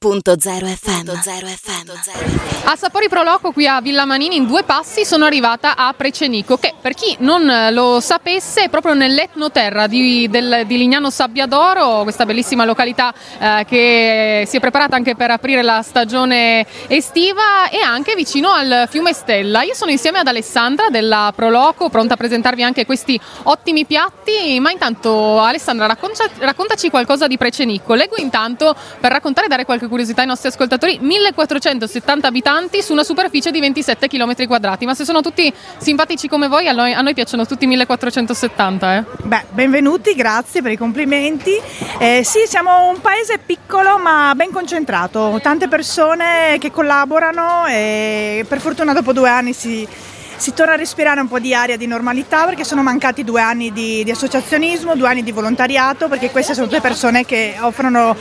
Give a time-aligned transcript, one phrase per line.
[0.00, 1.08] FM.
[1.08, 1.90] FM.
[2.66, 6.74] A Sapori Proloco qui a Villa Manini in due passi sono arrivata a Precenico che
[6.80, 12.64] per chi non lo sapesse è proprio nell'etnoterra di, del, di Lignano Sabbiadoro, questa bellissima
[12.64, 18.52] località eh, che si è preparata anche per aprire la stagione estiva e anche vicino
[18.52, 19.62] al fiume Stella.
[19.62, 24.70] Io sono insieme ad Alessandra della Proloco, pronta a presentarvi anche questi ottimi piatti, ma
[24.70, 27.94] intanto Alessandra racconta, raccontaci qualcosa di Precenico.
[27.94, 33.02] Leggo intanto per raccontare e dare qualche curiosità ai nostri ascoltatori, 1470 abitanti su una
[33.02, 37.00] superficie di 27 km quadrati, ma se sono tutti simpatici come voi, a noi, a
[37.00, 38.96] noi piacciono tutti 1470.
[38.96, 39.04] Eh?
[39.22, 41.60] Beh, benvenuti, grazie per i complimenti.
[41.98, 48.60] Eh, sì, siamo un paese piccolo ma ben concentrato, tante persone che collaborano e per
[48.60, 49.86] fortuna dopo due anni si
[50.38, 53.72] si torna a respirare un po' di aria di normalità perché sono mancati due anni
[53.72, 58.16] di, di associazionismo, due anni di volontariato, perché queste sono tutte persone che offrono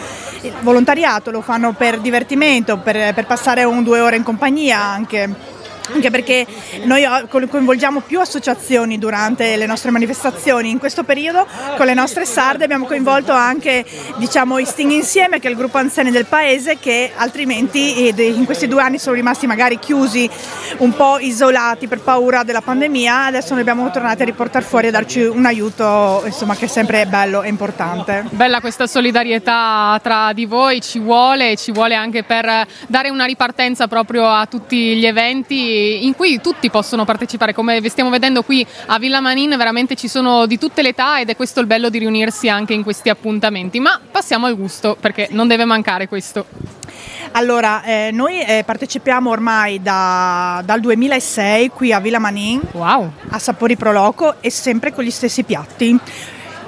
[0.61, 5.55] volontariato, lo fanno per divertimento, per, per passare un due ore in compagnia anche
[5.93, 6.45] anche perché
[6.83, 10.69] noi coinvolgiamo più associazioni durante le nostre manifestazioni.
[10.69, 13.85] In questo periodo con le nostre sarde abbiamo coinvolto anche
[14.17, 18.81] diciamo, Sting Insieme, che è il gruppo anziani del paese, che altrimenti in questi due
[18.81, 20.29] anni sono rimasti magari chiusi,
[20.77, 23.25] un po' isolati per paura della pandemia.
[23.25, 27.05] Adesso noi abbiamo tornato a riportare fuori e darci un aiuto insomma, che è sempre
[27.05, 28.25] bello e importante.
[28.29, 33.87] Bella questa solidarietà tra di voi, ci vuole, ci vuole anche per dare una ripartenza
[33.87, 38.99] proprio a tutti gli eventi in cui tutti possono partecipare, come stiamo vedendo qui a
[38.99, 41.99] Villa Manin, veramente ci sono di tutte le età ed è questo il bello di
[41.99, 43.79] riunirsi anche in questi appuntamenti.
[43.79, 46.45] Ma passiamo al gusto, perché non deve mancare questo.
[47.31, 53.11] Allora, eh, noi eh, partecipiamo ormai da, dal 2006 qui a Villa Manin, wow.
[53.29, 55.99] a Sapori Proloco e sempre con gli stessi piatti.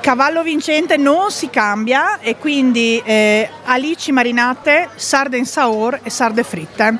[0.01, 6.43] Cavallo vincente non si cambia e quindi eh, alici marinate, sarde in saor e sarde
[6.43, 6.97] fritte.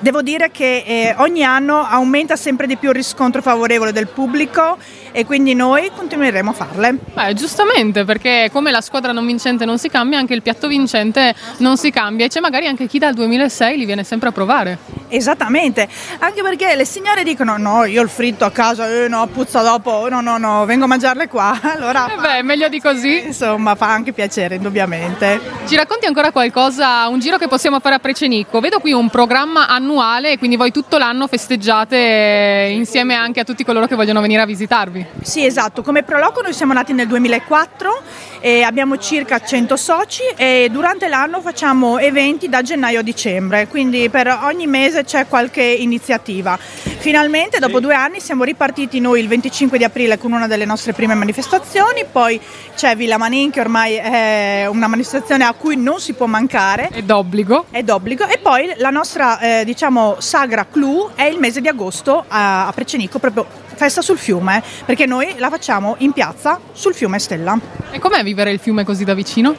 [0.00, 4.78] Devo dire che eh, ogni anno aumenta sempre di più il riscontro favorevole del pubblico
[5.10, 6.96] e quindi noi continueremo a farle.
[7.12, 11.34] Beh, giustamente, perché come la squadra non vincente non si cambia, anche il piatto vincente
[11.58, 14.78] non si cambia e c'è magari anche chi dal 2006 li viene sempre a provare.
[15.08, 15.88] Esattamente,
[16.18, 20.08] anche perché le signore dicono no, io il fritto a casa, eh, no, puzza dopo,
[20.08, 21.58] no, no, no, vengo a mangiarle qua.
[21.78, 23.26] Allora, eh beh, meglio di così.
[23.26, 25.40] Insomma, fa anche piacere, indubbiamente.
[25.66, 28.58] Ci racconti ancora qualcosa, un giro che possiamo fare a Precenico?
[28.58, 33.86] Vedo qui un programma annuale, quindi voi tutto l'anno festeggiate insieme anche a tutti coloro
[33.86, 35.06] che vogliono venire a visitarvi.
[35.22, 35.82] Sì, esatto.
[35.82, 38.02] Come Proloco noi siamo nati nel 2004
[38.40, 44.08] e abbiamo circa 100 soci e durante l'anno facciamo eventi da gennaio a dicembre, quindi
[44.10, 46.58] per ogni mese c'è qualche iniziativa.
[46.58, 50.92] Finalmente dopo due anni siamo ripartiti noi il 25 di aprile con una delle nostre
[50.92, 52.40] prime manifestazioni, poi
[52.74, 56.88] c'è Villa Manin che ormai è una manifestazione a cui non si può mancare.
[56.88, 57.66] È d'obbligo.
[57.70, 62.24] È d'obbligo e poi la nostra eh, diciamo sagra clou è il mese di agosto
[62.26, 67.18] a, a Precenico proprio festa sul fiume, perché noi la facciamo in piazza sul fiume
[67.20, 67.58] Stella.
[67.92, 69.54] E com'è vivere il fiume così da vicino?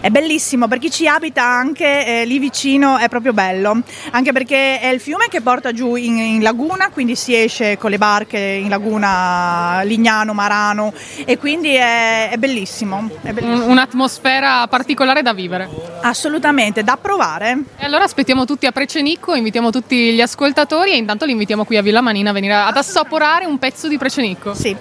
[0.00, 4.78] È bellissimo, per chi ci abita anche eh, lì vicino è proprio bello, anche perché
[4.80, 8.38] è il fiume che porta giù in, in, laguna, quindi si esce con le barche
[8.38, 10.92] in laguna Lignano, Marano
[11.24, 13.66] e quindi è, è, bellissimo, è bellissimo.
[13.66, 15.68] Un'atmosfera particolare da vivere.
[16.02, 17.58] Assolutamente, da provare.
[17.76, 21.76] E allora aspettiamo tutti a Precenicco, invitiamo tutti gli ascoltatori e intanto li invitiamo qui
[21.76, 24.54] a Villa Manina a venire ad assaporare un pezzo di Precenicco.
[24.54, 24.74] Sì,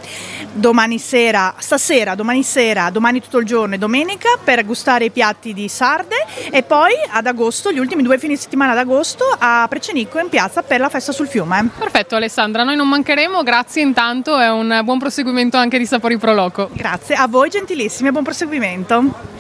[0.52, 5.54] domani sera, stasera, domani sera, domani tutto il giorno e domenica per gustare i piatti
[5.54, 6.16] di Sarde
[6.52, 10.80] e poi ad agosto, gli ultimi due fine settimana d'agosto a Precenicco in piazza per
[10.80, 11.70] la festa sul fiume.
[11.78, 16.34] Perfetto Alessandra, noi non mancheremo, grazie intanto e un buon proseguimento anche di Sapori Pro
[16.34, 16.70] Loco.
[16.74, 19.38] Grazie, a voi gentilissimi e buon proseguimento.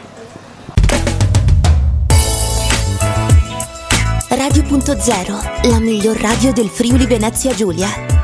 [4.29, 8.18] Radio.0, la miglior radio del Friuli Venezia Giulia.